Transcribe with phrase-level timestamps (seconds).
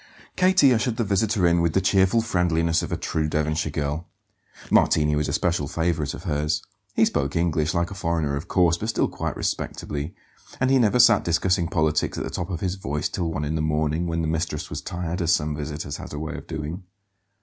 [0.35, 4.07] Katie ushered the visitor in with the cheerful friendliness of a true Devonshire girl.
[4.71, 6.63] Martini was a special favourite of hers.
[6.95, 10.15] He spoke English, like a foreigner, of course, but still quite respectably;
[10.59, 13.53] and he never sat discussing politics at the top of his voice till one in
[13.53, 16.81] the morning, when the mistress was tired, as some visitors had a way of doing.